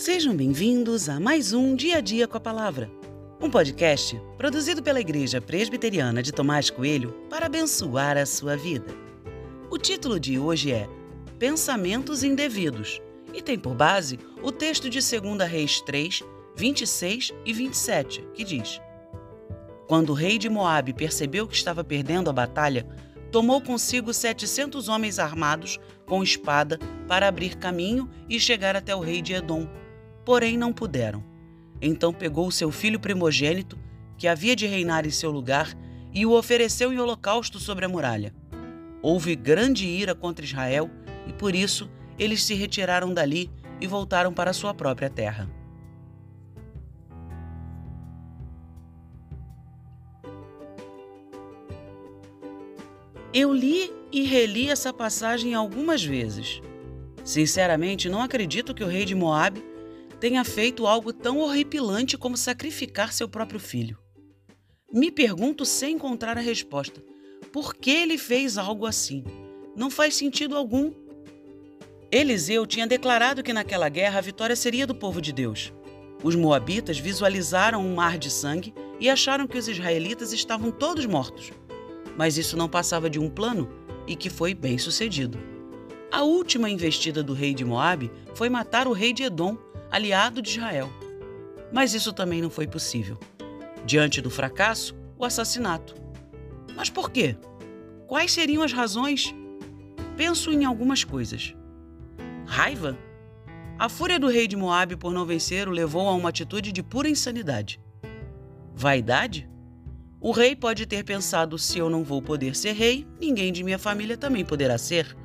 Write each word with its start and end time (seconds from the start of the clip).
Sejam 0.00 0.34
bem-vindos 0.34 1.10
a 1.10 1.20
mais 1.20 1.52
um 1.52 1.76
Dia 1.76 1.98
a 1.98 2.00
Dia 2.00 2.26
com 2.26 2.34
a 2.34 2.40
Palavra, 2.40 2.90
um 3.38 3.50
podcast 3.50 4.18
produzido 4.38 4.82
pela 4.82 4.98
Igreja 4.98 5.42
Presbiteriana 5.42 6.22
de 6.22 6.32
Tomás 6.32 6.70
Coelho 6.70 7.12
para 7.28 7.44
abençoar 7.44 8.16
a 8.16 8.24
sua 8.24 8.56
vida. 8.56 8.86
O 9.70 9.76
título 9.76 10.18
de 10.18 10.38
hoje 10.38 10.72
é 10.72 10.88
Pensamentos 11.38 12.22
Indevidos 12.24 12.98
e 13.34 13.42
tem 13.42 13.58
por 13.58 13.74
base 13.74 14.18
o 14.42 14.50
texto 14.50 14.88
de 14.88 15.00
2 15.00 15.46
Reis 15.46 15.82
3, 15.82 16.24
26 16.56 17.34
e 17.44 17.52
27, 17.52 18.26
que 18.32 18.42
diz: 18.42 18.80
Quando 19.86 20.10
o 20.10 20.14
rei 20.14 20.38
de 20.38 20.48
Moabe 20.48 20.94
percebeu 20.94 21.46
que 21.46 21.54
estava 21.54 21.84
perdendo 21.84 22.30
a 22.30 22.32
batalha, 22.32 22.86
tomou 23.30 23.60
consigo 23.60 24.14
setecentos 24.14 24.88
homens 24.88 25.18
armados 25.18 25.78
com 26.06 26.22
espada 26.22 26.78
para 27.06 27.28
abrir 27.28 27.58
caminho 27.58 28.08
e 28.30 28.40
chegar 28.40 28.74
até 28.74 28.96
o 28.96 29.00
rei 29.00 29.20
de 29.20 29.34
Edom. 29.34 29.68
Porém, 30.30 30.56
não 30.56 30.72
puderam. 30.72 31.24
Então 31.82 32.12
pegou 32.12 32.52
seu 32.52 32.70
filho 32.70 33.00
primogênito, 33.00 33.76
que 34.16 34.28
havia 34.28 34.54
de 34.54 34.64
reinar 34.64 35.04
em 35.04 35.10
seu 35.10 35.28
lugar, 35.28 35.76
e 36.14 36.24
o 36.24 36.30
ofereceu 36.38 36.92
em 36.92 37.00
holocausto 37.00 37.58
sobre 37.58 37.84
a 37.84 37.88
muralha. 37.88 38.32
Houve 39.02 39.34
grande 39.34 39.88
ira 39.88 40.14
contra 40.14 40.44
Israel, 40.44 40.88
e 41.26 41.32
por 41.32 41.52
isso 41.52 41.90
eles 42.16 42.44
se 42.44 42.54
retiraram 42.54 43.12
dali 43.12 43.50
e 43.80 43.88
voltaram 43.88 44.32
para 44.32 44.52
sua 44.52 44.72
própria 44.72 45.10
terra. 45.10 45.50
Eu 53.34 53.52
li 53.52 53.92
e 54.12 54.22
reli 54.22 54.70
essa 54.70 54.92
passagem 54.92 55.54
algumas 55.54 56.04
vezes. 56.04 56.62
Sinceramente, 57.24 58.08
não 58.08 58.22
acredito 58.22 58.72
que 58.72 58.84
o 58.84 58.88
rei 58.88 59.04
de 59.04 59.16
Moabe 59.16 59.69
tenha 60.20 60.44
feito 60.44 60.86
algo 60.86 61.12
tão 61.12 61.38
horripilante 61.38 62.18
como 62.18 62.36
sacrificar 62.36 63.12
seu 63.12 63.28
próprio 63.28 63.58
filho. 63.58 63.98
Me 64.92 65.10
pergunto 65.10 65.64
sem 65.64 65.94
encontrar 65.94 66.36
a 66.36 66.40
resposta. 66.40 67.02
Por 67.52 67.74
que 67.74 67.90
ele 67.90 68.18
fez 68.18 68.58
algo 68.58 68.86
assim? 68.86 69.24
Não 69.74 69.90
faz 69.90 70.14
sentido 70.14 70.56
algum. 70.56 70.92
Eliseu 72.12 72.66
tinha 72.66 72.86
declarado 72.86 73.42
que 73.42 73.52
naquela 73.52 73.88
guerra 73.88 74.18
a 74.18 74.22
vitória 74.22 74.56
seria 74.56 74.86
do 74.86 74.94
povo 74.94 75.20
de 75.20 75.32
Deus. 75.32 75.72
Os 76.22 76.34
moabitas 76.34 76.98
visualizaram 76.98 77.84
um 77.84 77.94
mar 77.94 78.18
de 78.18 78.30
sangue 78.30 78.74
e 78.98 79.08
acharam 79.08 79.46
que 79.46 79.56
os 79.56 79.68
israelitas 79.68 80.32
estavam 80.32 80.70
todos 80.70 81.06
mortos 81.06 81.50
mas 82.20 82.36
isso 82.36 82.54
não 82.54 82.68
passava 82.68 83.08
de 83.08 83.18
um 83.18 83.30
plano 83.30 83.66
e 84.06 84.14
que 84.14 84.28
foi 84.28 84.52
bem 84.52 84.76
sucedido. 84.76 85.38
A 86.12 86.22
última 86.22 86.68
investida 86.68 87.22
do 87.22 87.32
rei 87.32 87.54
de 87.54 87.64
Moabe 87.64 88.10
foi 88.34 88.50
matar 88.50 88.86
o 88.86 88.92
rei 88.92 89.12
de 89.12 89.22
Edom, 89.22 89.56
aliado 89.90 90.40
de 90.40 90.50
Israel. 90.50 90.90
Mas 91.72 91.94
isso 91.94 92.12
também 92.12 92.40
não 92.40 92.50
foi 92.50 92.66
possível. 92.66 93.18
Diante 93.84 94.20
do 94.20 94.30
fracasso, 94.30 94.94
o 95.18 95.24
assassinato. 95.24 95.94
Mas 96.76 96.90
por 96.90 97.10
quê? 97.10 97.36
Quais 98.06 98.32
seriam 98.32 98.62
as 98.62 98.72
razões? 98.72 99.34
Penso 100.16 100.50
em 100.50 100.64
algumas 100.64 101.04
coisas. 101.04 101.54
Raiva? 102.46 102.98
A 103.78 103.88
fúria 103.88 104.18
do 104.18 104.28
rei 104.28 104.46
de 104.46 104.56
Moabe 104.56 104.96
por 104.96 105.12
não 105.12 105.24
vencer 105.24 105.68
o 105.68 105.72
levou 105.72 106.08
a 106.08 106.12
uma 106.12 106.28
atitude 106.28 106.72
de 106.72 106.82
pura 106.82 107.08
insanidade. 107.08 107.80
Vaidade? 108.74 109.48
O 110.20 110.32
rei 110.32 110.54
pode 110.54 110.84
ter 110.84 111.02
pensado: 111.02 111.56
se 111.56 111.78
eu 111.78 111.88
não 111.88 112.04
vou 112.04 112.20
poder 112.20 112.54
ser 112.54 112.72
rei, 112.72 113.06
ninguém 113.18 113.52
de 113.52 113.64
minha 113.64 113.78
família 113.78 114.18
também 114.18 114.44
poderá 114.44 114.76
ser. 114.76 115.16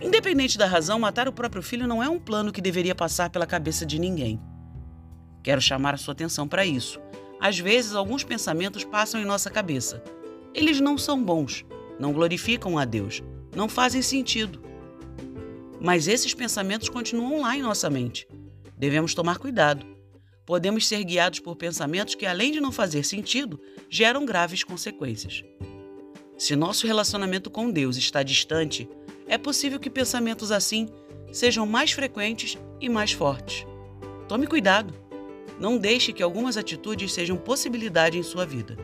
Independente 0.00 0.56
da 0.56 0.66
razão, 0.66 0.98
matar 0.98 1.28
o 1.28 1.32
próprio 1.32 1.62
filho 1.62 1.86
não 1.86 2.02
é 2.02 2.08
um 2.08 2.18
plano 2.18 2.52
que 2.52 2.60
deveria 2.60 2.94
passar 2.94 3.30
pela 3.30 3.46
cabeça 3.46 3.84
de 3.84 3.98
ninguém. 3.98 4.40
Quero 5.42 5.60
chamar 5.60 5.94
a 5.94 5.96
sua 5.96 6.12
atenção 6.12 6.46
para 6.46 6.64
isso. 6.64 7.00
Às 7.40 7.58
vezes, 7.58 7.94
alguns 7.94 8.24
pensamentos 8.24 8.84
passam 8.84 9.20
em 9.20 9.24
nossa 9.24 9.50
cabeça. 9.50 10.02
Eles 10.54 10.80
não 10.80 10.96
são 10.98 11.22
bons, 11.22 11.64
não 11.98 12.12
glorificam 12.12 12.78
a 12.78 12.84
Deus, 12.84 13.22
não 13.54 13.68
fazem 13.68 14.02
sentido. 14.02 14.62
Mas 15.80 16.08
esses 16.08 16.34
pensamentos 16.34 16.88
continuam 16.88 17.42
lá 17.42 17.56
em 17.56 17.62
nossa 17.62 17.88
mente. 17.88 18.26
Devemos 18.76 19.14
tomar 19.14 19.38
cuidado 19.38 19.98
podemos 20.48 20.86
ser 20.86 21.04
guiados 21.04 21.40
por 21.40 21.56
pensamentos 21.56 22.14
que, 22.14 22.24
além 22.24 22.50
de 22.50 22.58
não 22.58 22.72
fazer 22.72 23.04
sentido, 23.04 23.60
geram 23.90 24.24
graves 24.24 24.64
consequências. 24.64 25.44
Se 26.38 26.56
nosso 26.56 26.86
relacionamento 26.86 27.50
com 27.50 27.70
Deus 27.70 27.98
está 27.98 28.22
distante, 28.22 28.88
é 29.28 29.36
possível 29.36 29.78
que 29.78 29.90
pensamentos 29.90 30.50
assim 30.50 30.88
sejam 31.32 31.66
mais 31.66 31.92
frequentes 31.92 32.58
e 32.80 32.88
mais 32.88 33.12
fortes. 33.12 33.66
Tome 34.26 34.46
cuidado. 34.46 34.94
Não 35.60 35.76
deixe 35.76 36.12
que 36.12 36.22
algumas 36.22 36.56
atitudes 36.56 37.12
sejam 37.12 37.36
possibilidade 37.36 38.18
em 38.18 38.22
sua 38.22 38.46
vida. 38.46 38.76